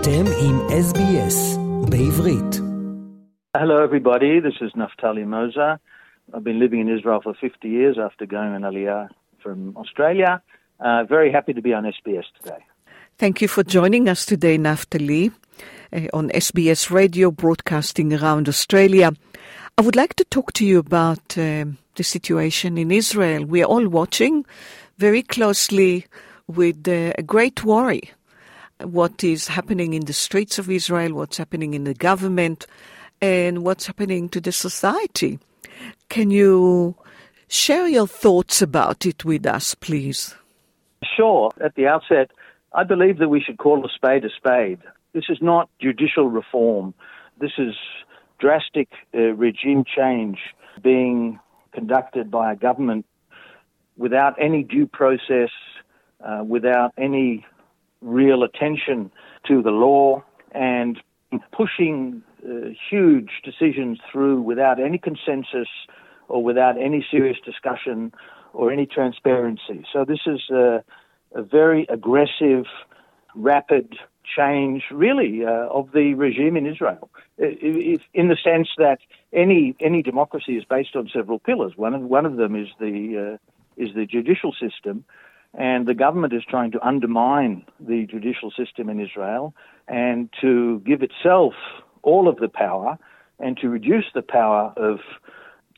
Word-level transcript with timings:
אתם 0.00 0.24
עם 0.44 0.56
SBS 0.88 1.58
בעברית. 1.90 2.52
Hello 3.56 3.76
everybody, 3.88 4.32
this 4.46 4.58
is 4.66 4.70
Naftali 4.82 5.24
Moser. 5.34 5.72
I've 6.34 6.44
been 6.44 6.60
living 6.64 6.80
in 6.84 6.88
Israel 6.96 7.20
for 7.26 7.34
50 7.34 7.68
years 7.68 7.96
after 8.06 8.24
going 8.26 8.52
on 8.56 8.62
Aliyah 8.70 9.08
from 9.42 9.58
Australia. 9.76 10.32
Uh, 10.80 11.02
very 11.16 11.30
happy 11.36 11.52
to 11.58 11.62
be 11.62 11.72
on 11.78 11.82
SBS 11.96 12.26
today. 12.38 12.62
Thank 13.22 13.36
you 13.42 13.48
for 13.48 13.62
joining 13.76 14.08
us 14.08 14.20
today, 14.32 14.56
Naftali, 14.68 15.24
uh, 15.30 16.18
on 16.18 16.24
SBS 16.46 16.82
Radio 17.00 17.26
broadcasting 17.42 18.08
around 18.18 18.44
Australia. 18.54 19.08
I 19.78 19.80
would 19.84 19.98
like 20.02 20.14
to 20.20 20.24
talk 20.36 20.48
to 20.58 20.64
you 20.70 20.78
about 20.86 21.26
uh, 21.36 21.42
the 21.98 22.04
situation 22.16 22.70
in 22.84 22.88
Israel. 23.02 23.40
We 23.54 23.58
are 23.64 23.70
all 23.74 23.88
watching 24.00 24.34
very 25.06 25.22
closely 25.34 25.94
with 26.58 26.80
uh, 26.86 27.22
a 27.22 27.24
great 27.34 27.58
worry 27.64 28.04
what 28.82 29.24
is 29.24 29.48
happening 29.48 29.94
in 29.94 30.04
the 30.04 30.12
streets 30.12 30.58
of 30.58 30.70
Israel, 30.70 31.14
what's 31.14 31.36
happening 31.36 31.74
in 31.74 31.84
the 31.84 31.94
government, 31.94 32.66
and 33.20 33.64
what's 33.64 33.86
happening 33.86 34.28
to 34.30 34.40
the 34.40 34.52
society. 34.52 35.38
Can 36.08 36.30
you 36.30 36.94
share 37.48 37.88
your 37.88 38.06
thoughts 38.06 38.62
about 38.62 39.06
it 39.06 39.24
with 39.24 39.46
us, 39.46 39.74
please? 39.74 40.34
Sure. 41.16 41.50
At 41.62 41.74
the 41.74 41.86
outset, 41.86 42.30
I 42.72 42.84
believe 42.84 43.18
that 43.18 43.28
we 43.28 43.40
should 43.40 43.58
call 43.58 43.84
a 43.84 43.88
spade 43.88 44.24
a 44.24 44.30
spade. 44.30 44.80
This 45.12 45.24
is 45.28 45.38
not 45.40 45.68
judicial 45.80 46.28
reform. 46.28 46.94
This 47.40 47.52
is 47.58 47.74
drastic 48.38 48.88
uh, 49.14 49.18
regime 49.34 49.84
change 49.84 50.38
being 50.82 51.40
conducted 51.72 52.30
by 52.30 52.52
a 52.52 52.56
government 52.56 53.06
without 53.96 54.34
any 54.40 54.62
due 54.62 54.86
process, 54.86 55.50
uh, 56.24 56.42
without 56.46 56.92
any 56.96 57.44
real 58.00 58.42
attention 58.42 59.10
to 59.46 59.62
the 59.62 59.70
law, 59.70 60.22
and 60.52 61.00
pushing 61.52 62.22
uh, 62.44 62.70
huge 62.90 63.30
decisions 63.44 63.98
through 64.10 64.40
without 64.40 64.80
any 64.80 64.98
consensus 64.98 65.68
or 66.28 66.42
without 66.42 66.80
any 66.80 67.04
serious 67.10 67.36
discussion 67.44 68.12
or 68.52 68.72
any 68.72 68.86
transparency. 68.86 69.84
So 69.92 70.04
this 70.04 70.20
is 70.26 70.40
a, 70.50 70.82
a 71.34 71.42
very 71.42 71.86
aggressive, 71.88 72.64
rapid 73.34 73.94
change, 74.36 74.84
really, 74.90 75.44
uh, 75.44 75.68
of 75.68 75.92
the 75.92 76.14
regime 76.14 76.56
in 76.56 76.66
Israel. 76.66 77.10
If, 77.38 78.02
in 78.14 78.28
the 78.28 78.36
sense 78.42 78.68
that 78.78 78.98
any 79.32 79.76
any 79.80 80.02
democracy 80.02 80.56
is 80.56 80.64
based 80.64 80.96
on 80.96 81.08
several 81.12 81.38
pillars. 81.38 81.72
One 81.76 81.94
of 81.94 82.02
one 82.02 82.26
of 82.26 82.36
them 82.36 82.56
is 82.56 82.68
the 82.80 83.34
uh, 83.34 83.82
is 83.82 83.94
the 83.94 84.06
judicial 84.06 84.52
system, 84.52 85.04
and 85.54 85.86
the 85.86 85.94
government 85.94 86.32
is 86.32 86.42
trying 86.48 86.70
to 86.72 86.86
undermine 86.86 87.64
the 87.80 88.06
judicial 88.06 88.50
system 88.50 88.88
in 88.88 89.00
Israel 89.00 89.54
and 89.86 90.28
to 90.40 90.80
give 90.86 91.02
itself 91.02 91.54
all 92.02 92.28
of 92.28 92.36
the 92.36 92.48
power 92.48 92.98
and 93.40 93.56
to 93.58 93.68
reduce 93.68 94.06
the 94.14 94.22
power 94.22 94.72
of 94.76 94.98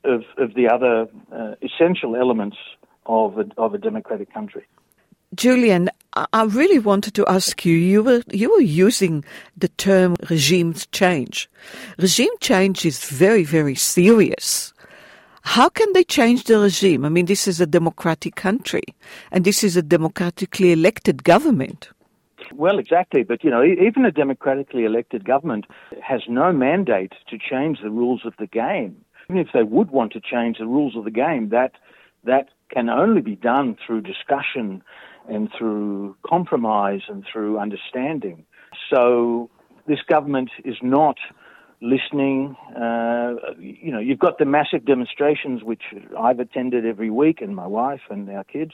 of, 0.02 0.22
of 0.38 0.54
the 0.54 0.66
other 0.66 1.06
uh, 1.30 1.54
essential 1.60 2.16
elements 2.16 2.56
of 3.04 3.38
a, 3.38 3.44
of 3.58 3.74
a 3.74 3.78
democratic 3.78 4.32
country. 4.32 4.66
Julian, 5.34 5.90
I 6.14 6.44
really 6.44 6.78
wanted 6.78 7.14
to 7.14 7.26
ask 7.26 7.64
you. 7.64 7.76
You 7.76 8.02
were 8.02 8.22
you 8.32 8.50
were 8.50 8.62
using 8.62 9.24
the 9.56 9.68
term 9.68 10.16
regime 10.28 10.74
change. 10.90 11.48
Regime 11.98 12.32
change 12.40 12.84
is 12.84 13.04
very 13.04 13.44
very 13.44 13.76
serious. 13.76 14.72
How 15.42 15.68
can 15.68 15.92
they 15.92 16.04
change 16.04 16.44
the 16.44 16.58
regime? 16.58 17.04
I 17.04 17.08
mean, 17.08 17.26
this 17.26 17.48
is 17.48 17.60
a 17.60 17.66
democratic 17.66 18.34
country, 18.34 18.84
and 19.30 19.44
this 19.44 19.64
is 19.64 19.76
a 19.76 19.82
democratically 19.82 20.72
elected 20.72 21.24
government. 21.24 21.88
Well, 22.54 22.78
exactly. 22.78 23.22
But, 23.22 23.44
you 23.44 23.50
know, 23.50 23.62
even 23.62 24.04
a 24.04 24.10
democratically 24.10 24.84
elected 24.84 25.24
government 25.24 25.66
has 26.02 26.22
no 26.28 26.52
mandate 26.52 27.12
to 27.28 27.38
change 27.38 27.78
the 27.82 27.90
rules 27.90 28.22
of 28.24 28.34
the 28.38 28.46
game. 28.46 28.96
Even 29.28 29.40
if 29.40 29.48
they 29.54 29.62
would 29.62 29.90
want 29.90 30.12
to 30.12 30.20
change 30.20 30.58
the 30.58 30.66
rules 30.66 30.96
of 30.96 31.04
the 31.04 31.10
game, 31.10 31.50
that, 31.50 31.72
that 32.24 32.48
can 32.72 32.88
only 32.88 33.20
be 33.20 33.36
done 33.36 33.76
through 33.84 34.00
discussion 34.02 34.82
and 35.28 35.48
through 35.56 36.16
compromise 36.26 37.02
and 37.08 37.24
through 37.30 37.58
understanding. 37.58 38.44
So 38.92 39.50
this 39.86 40.00
government 40.08 40.50
is 40.64 40.76
not 40.82 41.16
listening. 41.80 42.56
Uh, 42.76 43.34
you 43.58 43.90
know, 43.90 43.98
you've 43.98 44.18
got 44.18 44.38
the 44.38 44.44
massive 44.44 44.84
demonstrations 44.84 45.62
which 45.62 45.82
I've 46.18 46.40
attended 46.40 46.86
every 46.86 47.10
week, 47.10 47.40
and 47.40 47.54
my 47.54 47.66
wife 47.66 48.02
and 48.10 48.28
our 48.30 48.44
kids. 48.44 48.72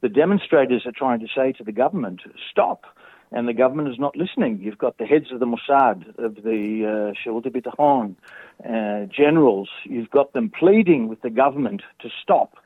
The 0.00 0.08
demonstrators 0.08 0.86
are 0.86 0.92
trying 0.92 1.20
to 1.20 1.26
say 1.34 1.52
to 1.52 1.64
the 1.64 1.72
government, 1.72 2.22
"Stop," 2.50 2.86
and 3.30 3.46
the 3.46 3.52
government 3.52 3.88
is 3.88 3.98
not 3.98 4.16
listening. 4.16 4.58
You've 4.62 4.78
got 4.78 4.98
the 4.98 5.06
heads 5.06 5.30
of 5.32 5.40
the 5.40 5.46
Mossad, 5.46 6.18
of 6.18 6.36
the 6.36 7.14
uh, 7.26 7.50
Bitachon, 7.50 8.16
uh, 8.64 9.06
generals. 9.06 9.68
You've 9.84 10.10
got 10.10 10.32
them 10.32 10.50
pleading 10.50 11.08
with 11.08 11.20
the 11.20 11.30
government 11.30 11.82
to 12.00 12.08
stop. 12.22 12.56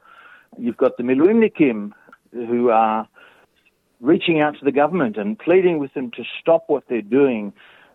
You've 0.57 0.77
got 0.77 0.97
the 0.97 1.03
Miluimnikim 1.03 1.93
who 2.33 2.71
are 2.71 3.09
reaching 4.01 4.41
out 4.41 4.59
to 4.59 4.65
the 4.65 4.73
government 4.73 5.17
and 5.17 5.39
pleading 5.39 5.79
with 5.79 5.95
them 5.95 6.11
to 6.13 6.25
stop 6.41 6.65
what 6.69 6.85
they're 6.89 7.03
doing 7.03 7.53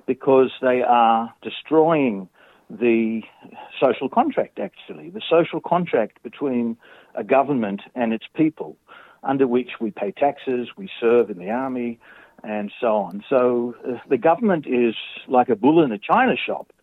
because 0.09 0.49
they 0.59 0.81
are 0.81 1.31
destroying 1.43 2.27
the 2.67 3.21
social 3.79 4.09
contract, 4.09 4.57
actually, 4.57 5.11
the 5.11 5.21
social 5.29 5.61
contract 5.61 6.23
between 6.23 6.75
a 7.13 7.23
government 7.23 7.81
and 7.93 8.11
its 8.11 8.25
people, 8.33 8.75
under 9.21 9.45
which 9.47 9.69
we 9.79 9.91
pay 9.91 10.11
taxes, 10.11 10.69
we 10.75 10.89
serve 10.99 11.29
in 11.29 11.37
the 11.37 11.51
army, 11.51 11.99
and 12.43 12.71
so 12.81 12.95
on. 12.95 13.23
So 13.29 13.75
uh, 13.87 13.99
the 14.09 14.17
government 14.17 14.65
is 14.65 14.95
like 15.27 15.47
a 15.47 15.55
bull 15.55 15.83
in 15.83 15.91
a 15.91 15.99
china 15.99 16.33
shop. 16.35 16.73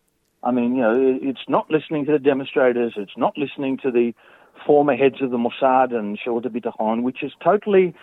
I 0.41 0.51
mean, 0.51 0.77
you 0.77 0.81
know, 0.83 1.19
it's 1.21 1.49
not 1.49 1.69
listening 1.69 2.05
to 2.05 2.13
the 2.13 2.19
demonstrators, 2.19 2.93
it's 2.95 3.17
not 3.17 3.37
listening 3.37 3.77
to 3.83 3.91
the 3.91 4.13
former 4.65 4.95
heads 4.95 5.21
of 5.21 5.31
the 5.31 5.37
Mossad 5.37 5.93
and 5.93 6.17
Shavot 6.17 6.45
Bitachon, 6.45 7.03
which 7.03 7.23
is 7.23 7.33
totally 7.43 7.93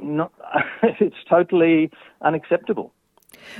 not, 0.00 0.32
it's 1.00 1.24
totally 1.28 1.90
unacceptable. 2.22 2.93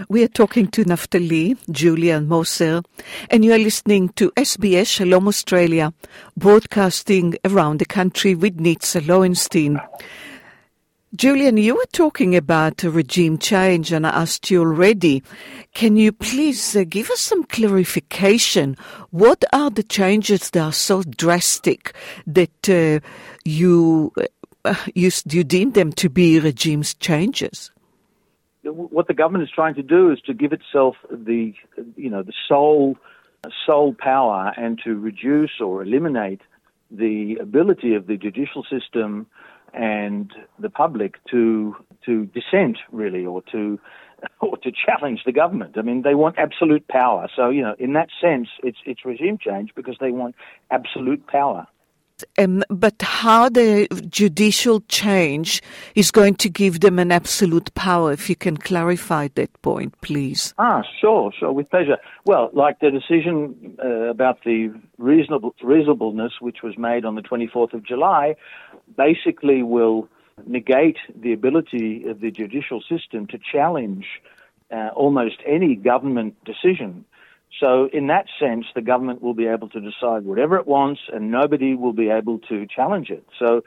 We 0.09 0.23
are 0.23 0.29
talking 0.29 0.69
to 0.69 0.85
Naftali, 0.85 1.57
Julian 1.71 2.29
Moser, 2.29 2.83
and 3.31 3.45
you 3.45 3.53
are 3.53 3.59
listening 3.59 4.11
to 4.11 4.31
SBS 4.37 4.87
Shalom 4.87 5.29
Australia, 5.29 5.93
broadcasting 6.37 7.37
around 7.45 7.79
the 7.79 7.85
country 7.85 8.35
with 8.35 8.59
Nitza 8.59 9.07
Lowenstein. 9.07 9.81
Julian, 11.17 11.59
you 11.59 11.77
were 11.77 11.87
talking 11.93 12.35
about 12.35 12.83
a 12.83 12.91
regime 12.91 13.39
change, 13.39 13.93
and 13.93 14.05
I 14.05 14.11
asked 14.11 14.51
you 14.51 14.63
already. 14.63 15.23
Can 15.73 15.97
you 15.97 16.11
please 16.11 16.75
uh, 16.75 16.83
give 16.83 17.09
us 17.11 17.21
some 17.21 17.45
clarification? 17.45 18.77
What 19.11 19.45
are 19.53 19.71
the 19.71 19.85
changes 19.85 20.51
that 20.51 20.61
are 20.61 20.73
so 20.73 21.05
drastic 21.05 21.95
that 22.27 22.69
uh, 22.69 22.99
you, 23.45 24.13
uh, 24.65 24.75
you 24.93 25.13
you 25.27 25.45
deem 25.45 25.71
them 25.71 25.93
to 25.93 26.09
be 26.09 26.41
regime 26.41 26.83
changes? 26.83 27.71
What 28.65 29.09
the 29.09 29.15
government 29.15 29.45
is 29.45 29.51
trying 29.51 29.75
to 29.75 29.83
do 29.83 30.11
is 30.11 30.21
to 30.23 30.35
give 30.35 30.53
itself 30.53 30.97
the, 31.11 31.55
you 31.97 32.11
know, 32.11 32.23
the 32.23 32.33
sole, 32.49 32.97
sole 33.67 33.95
power 33.99 34.53
and 34.57 34.81
to 34.85 34.95
reduce 34.95 35.61
or 35.61 35.83
eliminate 35.83 36.41
the 36.91 37.37
ability 37.41 37.95
of 37.95 38.07
the 38.07 38.17
judicial 38.17 38.65
system 38.65 39.27
and 39.73 40.33
the 40.59 40.71
public 40.71 41.17
to 41.31 41.75
to 42.07 42.27
dissent 42.27 42.79
really 42.93 43.27
or 43.27 43.43
to 43.51 43.79
or 44.41 44.57
to 44.59 44.71
challenge 44.71 45.21
the 45.27 45.33
government. 45.33 45.77
I 45.77 45.83
mean, 45.83 46.03
they 46.03 46.15
want 46.15 46.39
absolute 46.39 46.87
power. 46.89 47.29
So 47.35 47.51
you 47.51 47.63
know, 47.63 47.75
in 47.79 47.95
that 47.95 48.09
sense, 48.21 48.49
it's 48.63 48.79
it's 48.87 49.05
regime 49.05 49.39
change 49.39 49.71
because 49.75 49.97
they 50.01 50.11
want 50.11 50.37
absolute 50.71 51.27
power. 51.27 51.67
Um, 52.39 52.63
but 52.69 52.95
how 53.03 53.49
the 53.49 53.89
judicial 54.09 54.81
change 54.89 55.63
is 55.95 56.11
going 56.11 56.37
to 56.37 56.49
give 56.49 56.81
them 56.81 56.99
an 56.99 57.11
absolute 57.11 57.75
power, 57.75 58.13
if 58.13 58.31
you 58.31 58.37
can 58.37 58.57
clarify 58.57 59.29
that 59.35 59.51
point, 59.63 60.01
please. 60.01 60.55
Ah, 60.59 60.83
sure, 61.01 61.33
sure, 61.39 61.53
with 61.53 61.71
pleasure. 61.71 61.99
Well, 62.25 62.51
like 62.53 62.79
the 62.81 62.91
decision 62.91 63.77
uh, 63.83 64.11
about 64.11 64.45
the 64.45 64.73
reasonable, 64.99 65.55
reasonableness, 65.63 66.35
which 66.41 66.63
was 66.63 66.79
made 66.79 67.05
on 67.05 67.17
the 67.17 67.23
24th 67.23 67.75
of 67.75 67.85
July, 67.85 68.37
basically 68.97 69.63
will 69.63 70.09
negate 70.47 70.99
the 71.21 71.33
ability 71.33 72.05
of 72.09 72.21
the 72.21 72.31
judicial 72.31 72.83
system 72.83 73.27
to 73.29 73.39
challenge 73.39 74.07
uh, 74.71 74.89
almost 74.95 75.37
any 75.47 75.75
government 75.75 76.35
decision. 76.45 77.05
So, 77.61 77.89
in 77.93 78.09
that 78.09 78.27
sense, 78.39 78.67
the 78.75 78.83
government 78.83 79.23
will 79.23 79.35
be 79.35 79.47
able 79.47 79.69
to 79.71 79.81
decide 79.81 80.25
whatever 80.25 80.57
it 80.57 80.67
wants 80.67 81.03
and 81.13 81.31
nobody 81.31 81.75
will 81.75 81.93
be 81.93 82.09
able 82.09 82.39
to 82.51 82.67
challenge 82.67 83.11
it. 83.11 83.25
So, 83.39 83.63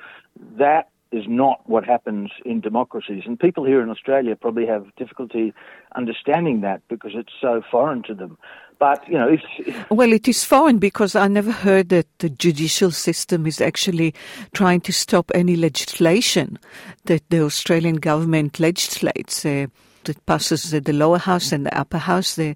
that 0.58 0.90
is 1.12 1.24
not 1.28 1.62
what 1.70 1.86
happens 1.86 2.32
in 2.46 2.60
democracies. 2.60 3.24
And 3.26 3.40
people 3.40 3.64
here 3.64 3.82
in 3.82 3.90
Australia 3.90 4.36
probably 4.36 4.66
have 4.68 4.86
difficulty 4.98 5.54
understanding 5.96 6.62
that 6.62 6.82
because 6.90 7.12
it's 7.16 7.32
so 7.40 7.62
foreign 7.72 8.04
to 8.04 8.14
them. 8.14 8.38
But, 8.78 9.08
you 9.08 9.18
know, 9.18 9.30
if. 9.30 9.90
Well, 9.90 10.12
it 10.12 10.28
is 10.28 10.44
foreign 10.44 10.80
because 10.80 11.16
I 11.16 11.28
never 11.28 11.52
heard 11.52 11.90
that 11.90 12.08
the 12.20 12.30
judicial 12.30 12.92
system 12.92 13.48
is 13.48 13.62
actually 13.62 14.14
trying 14.54 14.82
to 14.82 14.94
stop 14.94 15.32
any 15.34 15.56
legislation 15.56 16.60
that 17.06 17.28
the 17.30 17.42
Australian 17.42 17.96
government 17.96 18.60
legislates. 18.60 19.46
Uh, 19.46 19.68
that 20.08 20.26
passes 20.26 20.72
the 20.72 20.94
lower 20.94 21.18
house 21.18 21.52
and 21.52 21.66
the 21.66 21.78
upper 21.78 21.98
house, 21.98 22.36
the, 22.36 22.56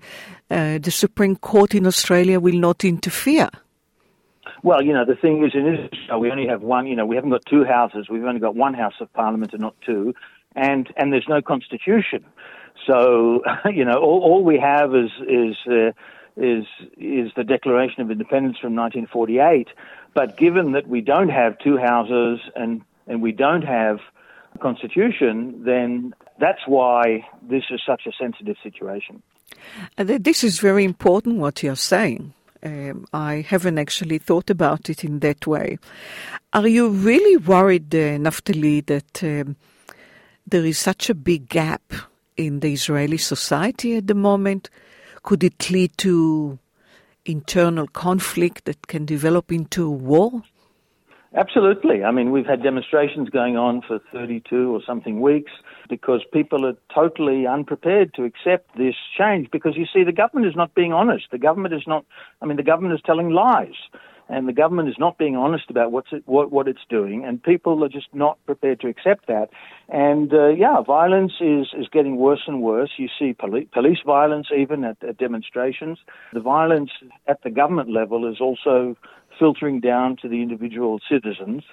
uh, 0.52 0.78
the 0.78 0.92
Supreme 0.92 1.36
Court 1.38 1.74
in 1.74 1.88
Australia 1.88 2.40
will 2.40 2.60
not 2.60 2.84
interfere. 2.84 3.50
Well, 4.64 4.84
you 4.84 4.94
know, 4.94 5.06
the 5.06 5.16
thing 5.16 5.44
is, 5.44 5.54
in 5.56 5.66
Israel, 5.66 6.20
we 6.20 6.30
only 6.30 6.48
have 6.48 6.62
one. 6.62 6.86
You 6.86 6.96
know, 6.96 7.06
we 7.06 7.16
haven't 7.16 7.32
got 7.32 7.46
two 7.50 7.64
houses. 7.64 8.08
We've 8.10 8.24
only 8.26 8.42
got 8.42 8.56
one 8.56 8.74
house 8.74 8.94
of 9.00 9.12
parliament 9.14 9.54
and 9.54 9.62
not 9.62 9.76
two, 9.84 10.14
and 10.56 10.92
and 10.98 11.12
there's 11.12 11.28
no 11.28 11.42
constitution. 11.42 12.26
So, 12.86 13.44
you 13.74 13.86
know, 13.86 13.96
all, 13.96 14.20
all 14.22 14.44
we 14.44 14.60
have 14.60 14.94
is 14.94 15.10
is 15.28 15.56
uh, 15.68 15.92
is 16.38 16.66
is 16.98 17.32
the 17.36 17.44
Declaration 17.44 18.02
of 18.02 18.12
Independence 18.12 18.58
from 18.60 18.76
1948. 18.76 19.70
But 20.14 20.38
given 20.38 20.74
that 20.74 20.88
we 20.88 21.02
don't 21.02 21.30
have 21.30 21.58
two 21.60 21.78
houses 21.78 22.40
and 22.56 22.82
and 23.08 23.22
we 23.22 23.32
don't 23.32 23.64
have 23.64 24.00
a 24.54 24.60
constitution, 24.60 25.64
then 25.64 26.14
that's 26.42 26.68
why 26.68 27.26
this 27.42 27.64
is 27.70 27.82
such 27.86 28.04
a 28.08 28.12
sensitive 28.12 28.58
situation. 28.62 29.22
Uh, 29.98 30.18
this 30.20 30.44
is 30.44 30.60
very 30.60 30.84
important 30.84 31.38
what 31.38 31.62
you're 31.64 31.76
saying. 31.76 32.34
Um, 32.64 33.08
I 33.14 33.46
haven't 33.48 33.80
actually 33.80 34.18
thought 34.20 34.50
about 34.50 34.90
it 34.90 35.04
in 35.04 35.20
that 35.20 35.48
way. 35.48 35.80
Are 36.54 36.68
you 36.68 36.90
really 36.90 37.38
worried, 37.38 37.94
uh, 37.96 38.18
Naftali, 38.18 38.86
that 38.86 39.24
um, 39.24 39.56
there 40.48 40.66
is 40.66 40.78
such 40.78 41.10
a 41.10 41.16
big 41.16 41.50
gap 41.50 41.94
in 42.38 42.60
the 42.60 42.74
Israeli 42.74 43.18
society 43.18 43.98
at 43.98 44.08
the 44.08 44.14
moment? 44.14 44.70
Could 45.24 45.44
it 45.44 45.70
lead 45.70 45.98
to 46.00 46.60
internal 47.26 47.88
conflict 47.88 48.66
that 48.66 48.88
can 48.88 49.06
develop 49.06 49.52
into 49.52 49.86
a 49.86 49.90
war? 49.90 50.44
Absolutely. 51.34 52.04
I 52.04 52.12
mean, 52.12 52.32
we've 52.32 52.46
had 52.46 52.62
demonstrations 52.62 53.30
going 53.30 53.56
on 53.56 53.82
for 53.88 54.00
32 54.12 54.76
or 54.76 54.82
something 54.86 55.22
weeks 55.22 55.52
because 55.90 56.22
people 56.34 56.66
are 56.66 56.76
totally 56.94 57.48
unprepared 57.48 58.14
to 58.16 58.26
accept 58.26 58.78
this 58.78 58.96
change 59.18 59.50
because 59.50 59.78
you 59.78 59.86
see, 59.94 60.04
the 60.04 60.12
government 60.12 60.48
is 60.48 60.58
not 60.58 60.76
being 60.76 60.92
honest. 60.92 61.28
The 61.32 61.38
government 61.38 61.74
is 61.74 61.84
not, 61.88 62.06
I 62.42 62.46
mean, 62.46 62.58
the 62.58 62.64
government 62.64 62.96
is 62.96 63.02
telling 63.06 63.30
lies 63.30 63.76
and 64.32 64.48
the 64.48 64.54
government 64.54 64.88
is 64.88 64.96
not 64.98 65.18
being 65.18 65.36
honest 65.36 65.70
about 65.70 65.92
what's 65.92 66.12
it, 66.12 66.24
what, 66.26 66.52
what 66.52 66.68
it's 66.68 66.86
doing, 66.90 67.26
and 67.26 67.44
people 67.44 67.84
are 67.84 67.90
just 67.90 68.08
not 68.14 68.38
prepared 68.46 68.80
to 68.80 68.88
accept 68.88 69.28
that. 69.28 69.50
And 69.90 70.34
uh, 70.34 70.48
yeah, 70.50 70.82
violence 70.82 71.34
is, 71.42 71.68
is 71.78 71.88
getting 71.92 72.16
worse 72.16 72.44
and 72.48 72.62
worse. 72.62 72.92
You 72.98 73.10
see 73.20 73.34
poli- 73.34 73.68
police 73.74 74.00
violence 74.06 74.48
even 74.58 74.86
at, 74.86 75.04
at 75.04 75.18
demonstrations. 75.18 76.00
The 76.34 76.40
violence 76.40 76.92
at 77.28 77.44
the 77.44 77.50
government 77.50 77.90
level 77.92 78.30
is 78.32 78.40
also 78.40 78.96
filtering 79.42 79.80
down 79.80 80.16
to 80.22 80.30
the 80.30 80.40
individual 80.44 81.00
citizens. 81.12 81.64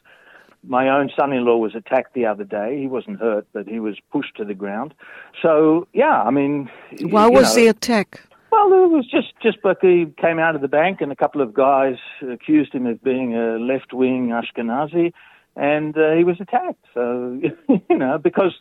My 0.67 0.89
own 0.89 1.11
son-in-law 1.17 1.59
was 1.59 1.75
attacked 1.75 2.15
the 2.15 2.25
other 2.25 2.45
day. 2.45 2.79
He 2.81 2.87
wasn't 2.87 3.21
hurt, 3.21 3.47
but 3.53 3.69
he 3.69 3.79
was 3.79 3.97
pushed 4.11 4.37
to 4.39 4.45
the 4.45 4.55
ground. 4.55 4.95
So 5.43 5.87
yeah, 5.93 6.23
I 6.23 6.31
mean, 6.31 6.71
why 7.03 7.29
was 7.29 7.55
know, 7.55 7.63
the 7.63 7.69
attack? 7.69 8.23
Well, 8.51 8.73
it 8.73 8.91
was 8.91 9.07
just 9.07 9.35
just 9.43 9.59
like 9.63 9.79
he 9.83 10.07
came 10.21 10.39
out 10.39 10.55
of 10.57 10.63
the 10.63 10.69
bank, 10.69 11.01
and 11.03 11.13
a 11.13 11.17
couple 11.17 11.43
of 11.43 11.53
guys 11.53 11.97
accused 12.27 12.73
him 12.75 12.87
of 12.87 13.03
being 13.05 13.37
a 13.37 13.59
left-wing 13.59 14.31
Ashkenazi, 14.31 15.13
and 15.55 15.97
uh, 15.97 16.13
he 16.13 16.25
was 16.25 16.41
attacked. 16.41 16.85
So 16.95 17.41
you 17.69 17.97
know, 17.97 18.19
because 18.19 18.55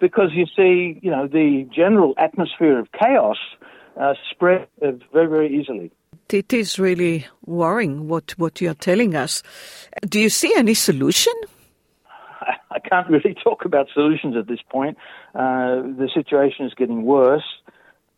because 0.00 0.30
you 0.32 0.46
see, 0.46 0.98
you 1.02 1.10
know, 1.10 1.28
the 1.28 1.68
general 1.72 2.14
atmosphere 2.16 2.78
of 2.80 2.88
chaos 2.92 3.38
uh, 4.00 4.14
spread 4.30 4.66
very 4.80 5.28
very 5.28 5.60
easily. 5.60 5.92
It 6.30 6.52
is 6.52 6.78
really 6.78 7.26
worrying 7.46 8.08
what 8.08 8.32
what 8.38 8.60
you're 8.60 8.74
telling 8.74 9.14
us. 9.14 9.42
Do 10.08 10.20
you 10.20 10.28
see 10.30 10.52
any 10.56 10.74
solution? 10.74 11.32
I 12.70 12.78
can't 12.78 13.08
really 13.08 13.34
talk 13.44 13.64
about 13.64 13.88
solutions 13.92 14.36
at 14.36 14.46
this 14.46 14.60
point. 14.68 14.96
Uh, 15.34 15.82
the 15.82 16.08
situation 16.12 16.66
is 16.66 16.74
getting 16.74 17.04
worse. 17.04 17.44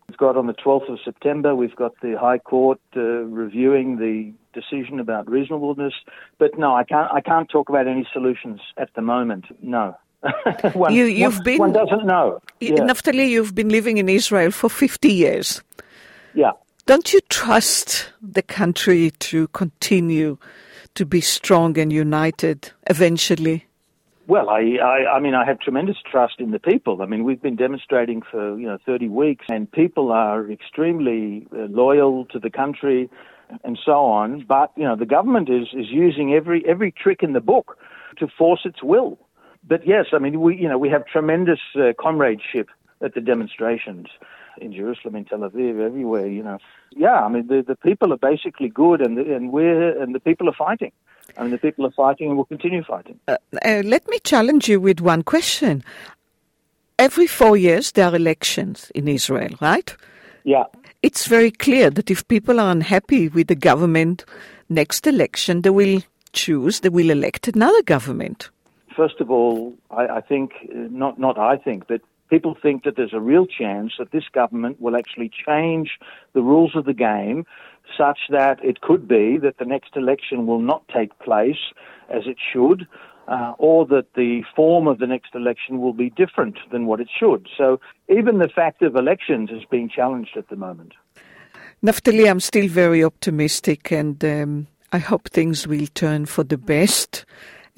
We've 0.07 0.17
got 0.17 0.37
on 0.37 0.47
the 0.47 0.53
12th 0.53 0.89
of 0.89 0.99
September, 1.03 1.53
we've 1.53 1.75
got 1.75 1.93
the 2.01 2.15
High 2.17 2.37
Court 2.37 2.79
uh, 2.95 3.01
reviewing 3.01 3.97
the 3.97 4.33
decision 4.57 4.99
about 5.01 5.29
reasonableness. 5.29 5.93
But 6.39 6.57
no, 6.57 6.73
I 6.73 6.83
can't. 6.83 7.11
I 7.11 7.21
can't 7.21 7.49
talk 7.49 7.69
about 7.69 7.87
any 7.87 8.07
solutions 8.13 8.61
at 8.77 8.89
the 8.95 9.01
moment. 9.01 9.45
No. 9.61 9.97
one, 10.73 10.93
you, 10.93 11.23
have 11.23 11.43
been 11.43 11.59
one 11.59 11.73
doesn't 11.73 12.05
know. 12.05 12.41
Yeah. 12.59 12.71
Naftali, 12.79 13.29
you've 13.29 13.53
been 13.53 13.69
living 13.69 13.97
in 13.97 14.09
Israel 14.09 14.51
for 14.51 14.69
50 14.69 15.11
years. 15.11 15.61
Yeah. 16.33 16.51
Don't 16.87 17.11
you 17.11 17.19
trust 17.27 18.13
the 18.21 18.41
country 18.41 19.11
to 19.19 19.49
continue 19.49 20.37
to 20.95 21.05
be 21.05 21.19
strong 21.19 21.77
and 21.77 21.91
united 21.91 22.71
eventually? 22.89 23.65
Well, 24.27 24.49
I, 24.49 24.77
I, 24.81 25.15
I 25.15 25.19
mean, 25.19 25.35
I 25.35 25.43
have 25.43 25.59
tremendous 25.59 25.97
trust 26.09 26.35
in 26.39 26.51
the 26.51 26.59
people. 26.59 27.01
I 27.01 27.05
mean, 27.05 27.25
we've 27.25 27.41
been 27.41 27.57
demonstrating 27.57 28.21
for 28.21 28.57
you 28.57 28.67
know 28.67 28.77
30 28.85 29.09
weeks, 29.09 29.45
and 29.49 29.69
people 29.69 30.13
are 30.13 30.49
extremely 30.49 31.45
uh, 31.51 31.65
loyal 31.69 32.23
to 32.27 32.39
the 32.39 32.49
country, 32.49 33.09
and 33.65 33.77
so 33.83 34.05
on. 34.05 34.45
But 34.47 34.71
you 34.77 34.85
know, 34.85 34.95
the 34.95 35.05
government 35.05 35.49
is 35.49 35.67
is 35.73 35.87
using 35.89 36.33
every 36.33 36.63
every 36.65 36.93
trick 36.93 37.21
in 37.21 37.33
the 37.33 37.41
book 37.41 37.77
to 38.19 38.29
force 38.37 38.61
its 38.63 38.81
will. 38.81 39.19
But 39.67 39.85
yes, 39.85 40.05
I 40.13 40.19
mean, 40.19 40.39
we 40.39 40.55
you 40.55 40.69
know 40.69 40.77
we 40.77 40.87
have 40.87 41.05
tremendous 41.05 41.59
uh, 41.75 41.91
comradeship 41.99 42.69
at 43.01 43.13
the 43.13 43.19
demonstrations 43.19 44.07
in 44.59 44.73
Jerusalem, 44.73 45.15
in 45.15 45.25
Tel 45.25 45.39
Aviv, 45.39 45.79
everywhere. 45.79 46.27
You 46.27 46.43
know, 46.43 46.57
yeah, 46.91 47.23
I 47.25 47.29
mean, 47.29 47.47
the 47.47 47.63
the 47.67 47.75
people 47.75 48.13
are 48.13 48.17
basically 48.17 48.69
good, 48.69 49.01
and 49.01 49.17
the, 49.17 49.35
and 49.35 49.51
we're 49.51 50.01
and 50.01 50.13
the 50.13 50.19
people 50.19 50.49
are 50.49 50.53
fighting. 50.53 50.91
I 51.37 51.41
mean, 51.41 51.51
the 51.51 51.57
people 51.57 51.85
are 51.85 51.91
fighting 51.91 52.29
and 52.29 52.37
will 52.37 52.45
continue 52.45 52.83
fighting. 52.83 53.19
Uh, 53.27 53.37
uh, 53.65 53.81
let 53.85 54.07
me 54.07 54.19
challenge 54.19 54.69
you 54.69 54.79
with 54.79 55.01
one 55.01 55.23
question. 55.23 55.83
Every 56.97 57.27
four 57.27 57.57
years, 57.57 57.91
there 57.91 58.07
are 58.07 58.15
elections 58.15 58.91
in 58.95 59.07
Israel, 59.07 59.55
right? 59.61 59.95
Yeah. 60.43 60.63
It's 61.03 61.27
very 61.27 61.51
clear 61.51 61.89
that 61.91 62.09
if 62.09 62.27
people 62.27 62.59
are 62.59 62.71
unhappy 62.71 63.27
with 63.29 63.47
the 63.47 63.55
government, 63.55 64.25
next 64.69 65.05
election 65.05 65.61
they 65.61 65.69
will 65.69 66.01
choose, 66.33 66.79
they 66.79 66.89
will 66.89 67.09
elect 67.09 67.47
another 67.47 67.83
government. 67.83 68.49
First 68.95 69.21
of 69.21 69.29
all, 69.29 69.75
I, 69.91 70.07
I 70.07 70.21
think, 70.21 70.53
uh, 70.71 70.87
not, 70.89 71.19
not 71.19 71.37
I 71.37 71.57
think, 71.57 71.87
but 71.87 72.01
people 72.29 72.55
think 72.61 72.83
that 72.83 72.95
there's 72.95 73.13
a 73.13 73.19
real 73.19 73.45
chance 73.45 73.93
that 73.99 74.11
this 74.11 74.25
government 74.31 74.81
will 74.81 74.95
actually 74.95 75.31
change 75.45 75.91
the 76.33 76.41
rules 76.41 76.75
of 76.75 76.85
the 76.85 76.93
game 76.93 77.45
such 77.97 78.19
that 78.29 78.63
it 78.63 78.81
could 78.81 79.07
be 79.07 79.37
that 79.37 79.57
the 79.59 79.65
next 79.65 79.95
election 79.95 80.45
will 80.45 80.59
not 80.59 80.83
take 80.93 81.17
place 81.19 81.71
as 82.09 82.23
it 82.25 82.37
should, 82.51 82.87
uh, 83.27 83.53
or 83.57 83.85
that 83.85 84.13
the 84.15 84.43
form 84.55 84.87
of 84.87 84.99
the 84.99 85.07
next 85.07 85.35
election 85.35 85.79
will 85.79 85.93
be 85.93 86.09
different 86.09 86.57
than 86.71 86.85
what 86.85 86.99
it 86.99 87.09
should. 87.17 87.47
So 87.57 87.79
even 88.09 88.39
the 88.39 88.49
fact 88.49 88.81
of 88.81 88.95
elections 88.95 89.49
is 89.51 89.63
being 89.69 89.89
challenged 89.89 90.37
at 90.37 90.49
the 90.49 90.55
moment. 90.55 90.93
Naftali, 91.83 92.29
I'm 92.29 92.39
still 92.39 92.67
very 92.67 93.03
optimistic 93.03 93.91
and 93.91 94.23
um, 94.25 94.67
I 94.91 94.97
hope 94.97 95.29
things 95.29 95.67
will 95.67 95.87
turn 95.93 96.25
for 96.25 96.43
the 96.43 96.57
best 96.57 97.25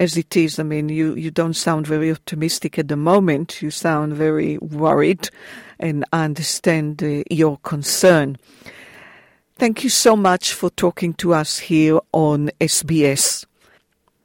as 0.00 0.16
it 0.16 0.36
is. 0.36 0.58
I 0.58 0.64
mean, 0.64 0.88
you, 0.88 1.14
you 1.14 1.30
don't 1.30 1.54
sound 1.54 1.86
very 1.86 2.10
optimistic 2.10 2.78
at 2.78 2.88
the 2.88 2.96
moment. 2.96 3.62
You 3.62 3.70
sound 3.70 4.14
very 4.14 4.58
worried, 4.58 5.28
and 5.78 6.04
I 6.12 6.24
understand 6.24 7.02
uh, 7.02 7.22
your 7.30 7.58
concern. 7.58 8.38
Thank 9.56 9.84
you 9.84 9.90
so 9.90 10.16
much 10.16 10.54
for 10.54 10.70
talking 10.70 11.12
to 11.22 11.34
us 11.34 11.58
here 11.58 12.00
on 12.12 12.50
SBS. 12.60 13.44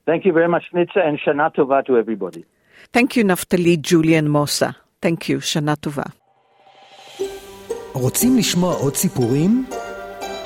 Thank 0.06 0.24
you 0.26 0.32
very 0.32 0.48
much, 0.48 0.66
Nitsa, 0.74 1.06
and 1.06 1.20
Shana 1.20 1.54
Tova 1.54 1.86
to 1.88 1.98
everybody. 1.98 2.46
Thank 2.94 3.18
you, 3.18 3.24
Naftali 3.26 3.82
Julian 3.82 4.30
Moser. 4.30 4.76
Thank 5.02 5.30
you, 5.30 5.38
Shana 5.40 5.76
Tova. 5.78 6.12
רוצים 7.94 8.38
לשמוע 8.38 8.76
עוד 8.76 8.96
סיפורים? 8.96 9.66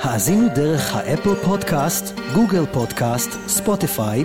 האזינו 0.00 0.48
דרך 0.54 0.96
האפל 0.96 1.34
פודקאסט, 1.34 2.18
גוגל 2.34 2.66
פודקאסט, 2.72 3.30
ספוטיפיי 3.30 4.24